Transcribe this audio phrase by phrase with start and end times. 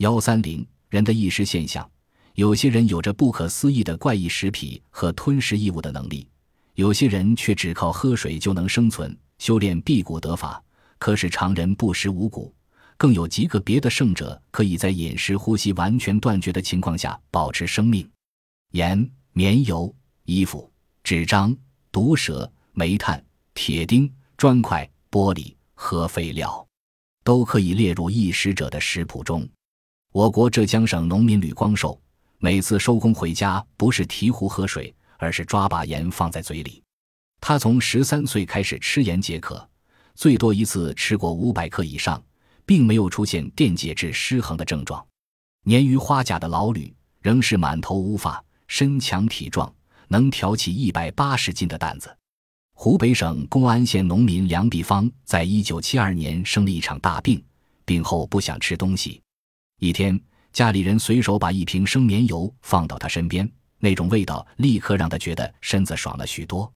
[0.00, 1.86] 幺三零人的意识现象，
[2.34, 6.26] 有些人有着不可思议的怪异食癖和吞食异物的能力，
[6.74, 10.62] 有些人却只靠喝水就能生存，修炼辟谷得法，
[10.98, 12.50] 可使常人不食五谷。
[12.96, 18.10] 更有极个别的圣者，可以在饮食、呼吸完全断绝的情况下保持生命。
[18.72, 19.94] 盐、棉油、
[20.24, 20.72] 衣服、
[21.04, 21.54] 纸张、
[21.92, 23.22] 毒蛇、煤炭、
[23.52, 26.66] 铁钉、砖块、玻璃和废料，
[27.22, 29.46] 都可以列入异食者的食谱中。
[30.12, 32.00] 我国浙江省农民吕光寿，
[32.38, 36.82] 每次收工回家，不是提壶喝水，而是抓把盐放在嘴里。
[37.40, 39.68] 他从十三岁开始吃盐解渴，
[40.14, 42.22] 最多一次吃过五百克以上。
[42.70, 45.04] 并没有出现电解质失衡的症状。
[45.64, 49.74] 年逾花甲的老吕仍是满头乌发、身强体壮，
[50.06, 52.16] 能挑起一百八十斤的担子。
[52.74, 57.42] 湖北省公安县农民梁碧芳在一九七二年生了一场大病，
[57.84, 59.20] 病后不想吃东西。
[59.80, 60.20] 一天，
[60.52, 66.70] 家里人随手把一瓶生棉油放到他身边，那种味道立刻让他觉得身子爽了许多。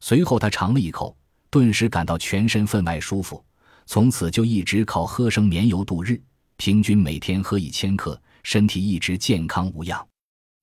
[0.00, 1.16] 随后，他尝了一口，
[1.48, 3.42] 顿时感到全身分外舒服。
[3.86, 6.20] 从此就一直靠喝生棉油度日，
[6.56, 10.04] 平均每天喝一千克，身体一直健康无恙。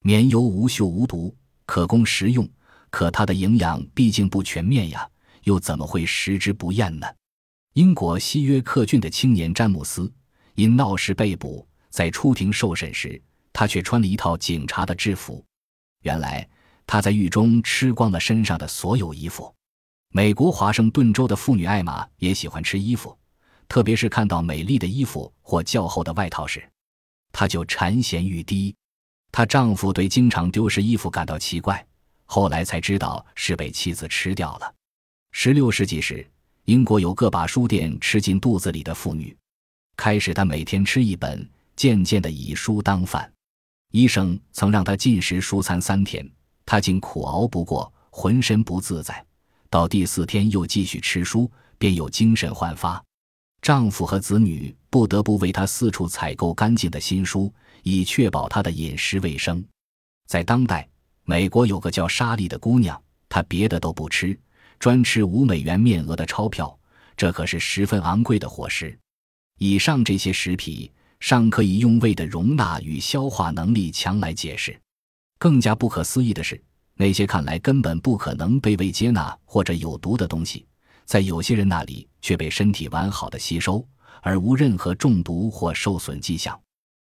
[0.01, 1.33] 棉油无嗅无毒，
[1.65, 2.45] 可供食用，
[2.89, 5.09] 可它的营养毕竟不全面呀，
[5.43, 7.07] 又怎么会食之不厌呢？
[7.75, 10.11] 英国西约克郡的青年詹姆斯
[10.55, 11.65] 因闹事被捕，
[11.97, 13.19] 在出庭受审时，
[13.51, 15.43] 他却穿了一套警察的制服。
[16.03, 16.47] 原来
[16.85, 19.51] 他在狱中吃光了身上的所有衣服。
[20.09, 23.17] 美国华盛顿州的妇女艾玛也喜欢吃衣服，
[23.67, 26.63] 特别是看到美丽的衣服或较厚的外套时，
[27.31, 28.75] 她就馋涎欲滴。
[29.31, 31.83] 她丈夫对经常丢失衣服感到奇怪，
[32.25, 34.71] 后来才知道是被妻子吃掉了。
[35.31, 36.23] 十六世纪时，
[36.65, 39.35] 英国有个把书店吃进肚子里的妇女，
[39.95, 43.31] 开始她每天吃一本，渐渐的以书当饭。
[43.93, 46.29] 医生曾让她禁食蔬餐三天，
[46.65, 49.25] 她竟苦熬不过，浑身不自在。
[49.69, 53.01] 到第四天又继续吃书，便有精神焕发。
[53.61, 57.53] 丈夫和子女不得不为她四处采购干净的新书，
[57.83, 59.63] 以确保她的饮食卫生。
[60.27, 60.87] 在当代，
[61.23, 64.37] 美国有个叫莎莉的姑娘，她别的都不吃，
[64.79, 66.77] 专吃五美元面额的钞票，
[67.15, 68.97] 这可是十分昂贵的伙食。
[69.59, 74.79] 以上这些食品尚可以用胃的容纳与消化能力强来解释。
[75.39, 76.61] 更加不可思议的是。
[76.99, 80.65] 那些看来根本不可能被胃接纳或者有毒的东西，
[81.05, 83.87] 在有些人那里却被身体完好的吸收，
[84.23, 86.59] 而无任何中毒或受损迹象。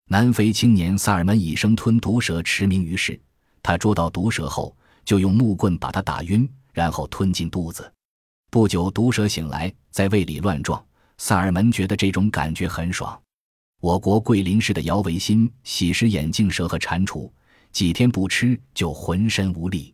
[0.09, 3.19] 南非青年萨尔门以生吞毒蛇驰名于世。
[3.61, 7.93] 他捉到毒蛇后，就用木棍把它打晕，然后吞进肚子。
[8.49, 10.83] 不久，毒蛇醒来，在胃里乱撞。
[11.19, 13.21] 萨尔门觉得这种感觉很爽。
[13.81, 17.31] 我国桂林市的姚维新喜食眼镜蛇和蟾蜍。
[17.71, 19.93] 几天不吃就浑身无力。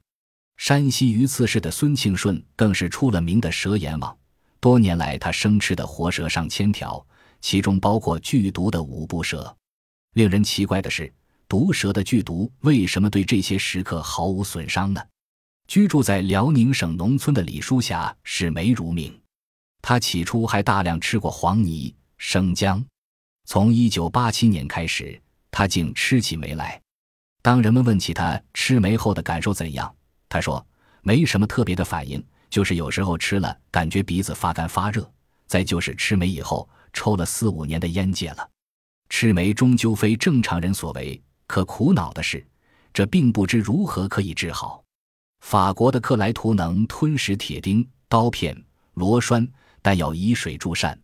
[0.57, 4.15] 山西榆次市的孙庆顺更是出了名的蛇阎王。
[4.59, 7.03] 多年来，他生吃的活蛇上千条，
[7.41, 9.57] 其中包括剧毒的五步蛇。
[10.13, 11.11] 令人奇怪的是，
[11.47, 15.01] 毒蛇的剧毒为什么对这些食客毫无损伤呢？
[15.67, 19.19] 居住在辽宁省农村的李书霞视梅如命，
[19.81, 22.85] 他起初还大量吃过黄泥、生姜，
[23.45, 25.19] 从一九八七年开始，
[25.49, 26.79] 他竟吃起梅来。
[27.41, 29.93] 当人们问起他吃梅后的感受怎样，
[30.29, 30.65] 他说
[31.01, 35.11] 没什么特别的反应，就是有时候吃了感觉鼻子发干发热，
[35.47, 38.49] 再就是吃梅以后抽了四五年的烟戒了。
[39.09, 42.45] 吃梅终究非正常人所为，可苦恼的是，
[42.93, 44.83] 这并不知如何可以治好。
[45.41, 48.55] 法国的克莱图能吞食铁钉、刀片、
[48.93, 49.45] 螺栓，
[49.81, 50.97] 但要以水助膳。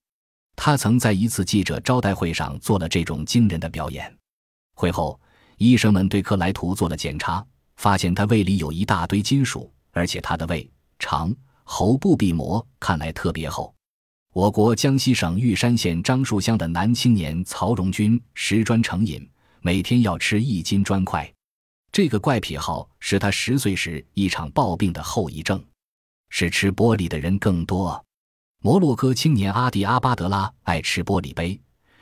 [0.58, 4.14] 他曾在一次记者招待会上做了这种惊人的表演。
[4.76, 5.18] 会后。
[5.60, 7.44] 医生们对克莱图做了检查，
[7.78, 10.70] 发现他胃里有一大堆金属，而且他的胃、
[11.00, 13.74] 肠、喉部壁膜看来特别厚。
[14.34, 19.28] 我国江西省玉山县樟树乡的男青年曹荣军食砖成瘾，
[19.62, 21.28] 每天要吃一斤砖块。
[21.92, 25.60] 这个怪癖好是他十岁时一场暴病的后遗症。
[26.30, 28.06] 是吃玻璃的人更多。
[28.60, 31.60] 摩洛哥青年阿迪阿巴德拉爱吃玻璃杯。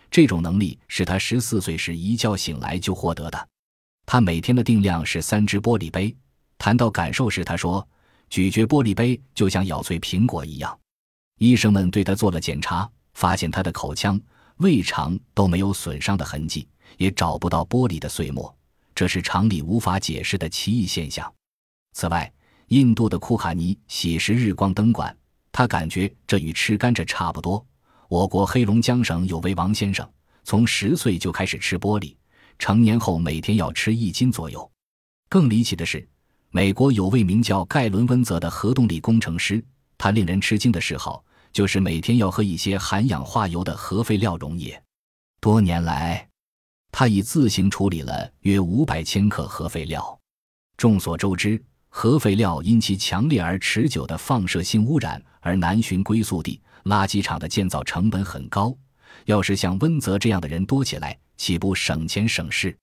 [0.09, 3.49] 这种能力是他十四岁时一觉醒来就获得的。
[4.05, 6.15] 他每天的定量是三只玻璃杯。
[6.57, 7.85] 谈到感受时，他说
[8.29, 10.79] ：“咀嚼玻璃杯就像咬碎苹果一样。”
[11.39, 14.17] 医生们对他做了检查，发现他的口腔、
[14.57, 16.65] 胃肠都没有损伤的痕迹，
[16.97, 18.55] 也找不到玻璃的碎末，
[18.95, 21.29] 这是常理无法解释的奇异现象。
[21.91, 22.31] 此外，
[22.69, 25.15] 印度的库卡尼喜食日光灯管，
[25.57, 27.65] 他感觉这与吃甘蔗差不多。
[28.09, 30.05] 我国黑龙江省有位王先生，
[30.43, 32.13] 从十岁就开始吃玻璃，
[32.59, 34.69] 成年后每天要吃一斤左右。
[35.29, 36.05] 更离奇的是，
[36.49, 39.63] 美国有位名叫盖伦·温泽的核动力工程师，
[39.97, 41.23] 他令人吃惊的嗜好
[41.53, 44.83] 就是每天要喝一些含氧化铀的核废料溶液。
[45.39, 46.27] 多年来，
[46.91, 50.19] 他已自行处理了约五百千克核废料。
[50.75, 51.63] 众所周知，
[51.97, 58.75] 核废料因其强烈而持久的放射性污染而难寻归宿地，垃圾场的建造成本很高。
[59.23, 62.77] 要是像温泽这样的人多起来，岂不省钱省事？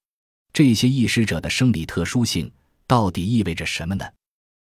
[0.55, 2.51] 这些意识者的生理特殊性
[2.87, 4.07] 到底意味着什么呢？